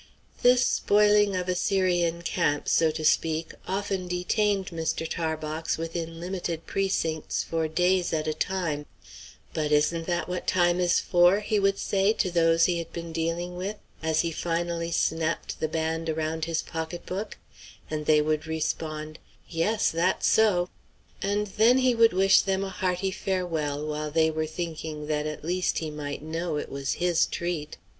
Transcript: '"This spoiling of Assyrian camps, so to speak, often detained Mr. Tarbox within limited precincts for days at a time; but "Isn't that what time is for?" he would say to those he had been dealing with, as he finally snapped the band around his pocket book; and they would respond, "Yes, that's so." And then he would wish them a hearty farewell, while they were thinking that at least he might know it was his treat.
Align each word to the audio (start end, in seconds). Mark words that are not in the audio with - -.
'"This 0.41 0.65
spoiling 0.65 1.35
of 1.35 1.47
Assyrian 1.47 2.23
camps, 2.23 2.71
so 2.71 2.89
to 2.89 3.05
speak, 3.05 3.51
often 3.67 4.07
detained 4.07 4.69
Mr. 4.69 5.07
Tarbox 5.07 5.77
within 5.77 6.19
limited 6.19 6.65
precincts 6.65 7.43
for 7.43 7.67
days 7.67 8.11
at 8.11 8.27
a 8.27 8.33
time; 8.33 8.87
but 9.53 9.71
"Isn't 9.71 10.07
that 10.07 10.27
what 10.27 10.47
time 10.47 10.79
is 10.79 10.99
for?" 10.99 11.41
he 11.41 11.59
would 11.59 11.77
say 11.77 12.13
to 12.13 12.31
those 12.31 12.65
he 12.65 12.79
had 12.79 12.91
been 12.91 13.13
dealing 13.13 13.55
with, 13.55 13.75
as 14.01 14.21
he 14.21 14.31
finally 14.31 14.89
snapped 14.89 15.59
the 15.59 15.67
band 15.67 16.09
around 16.09 16.45
his 16.45 16.63
pocket 16.63 17.05
book; 17.05 17.37
and 17.87 18.07
they 18.07 18.23
would 18.23 18.47
respond, 18.47 19.19
"Yes, 19.47 19.91
that's 19.91 20.25
so." 20.25 20.69
And 21.21 21.45
then 21.57 21.77
he 21.77 21.93
would 21.93 22.11
wish 22.13 22.41
them 22.41 22.63
a 22.63 22.69
hearty 22.69 23.11
farewell, 23.11 23.85
while 23.85 24.09
they 24.09 24.31
were 24.31 24.47
thinking 24.47 25.05
that 25.05 25.27
at 25.27 25.45
least 25.45 25.77
he 25.77 25.91
might 25.91 26.23
know 26.23 26.57
it 26.57 26.69
was 26.69 26.93
his 26.93 27.27
treat. 27.27 27.77